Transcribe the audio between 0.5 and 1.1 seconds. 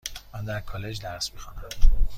کالج